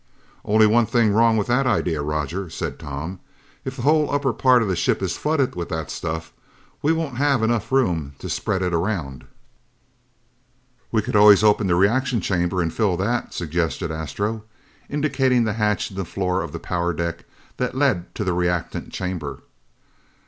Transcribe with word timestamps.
"Only 0.43 0.65
one 0.65 0.87
thing 0.87 1.13
wrong 1.13 1.37
with 1.37 1.45
that 1.45 1.67
idea, 1.67 2.01
Roger," 2.01 2.49
said 2.49 2.79
Tom. 2.79 3.19
"If 3.63 3.75
the 3.75 3.83
whole 3.83 4.09
upper 4.11 4.33
part 4.33 4.63
of 4.63 4.67
the 4.67 4.75
ship 4.75 4.99
is 5.03 5.15
flooded 5.15 5.53
with 5.55 5.69
that 5.69 5.91
stuff, 5.91 6.33
we 6.81 6.91
won't 6.91 7.17
have 7.17 7.43
enough 7.43 7.71
room 7.71 8.15
to 8.17 8.27
spread 8.27 8.63
it 8.63 8.73
around." 8.73 9.25
"We 10.91 11.03
could 11.03 11.15
always 11.15 11.43
open 11.43 11.67
the 11.67 11.75
reaction 11.75 12.19
chamber 12.19 12.63
and 12.63 12.73
fill 12.73 12.97
that," 12.97 13.31
suggested 13.35 13.91
Astro, 13.91 14.43
indicating 14.89 15.43
the 15.43 15.53
hatch 15.53 15.91
in 15.91 15.97
the 15.97 16.03
floor 16.03 16.41
of 16.41 16.51
the 16.51 16.57
power 16.59 16.93
deck 16.93 17.25
that 17.57 17.75
lead 17.77 18.15
to 18.15 18.23
the 18.23 18.33
reactant 18.33 18.91
chamber. 18.91 19.41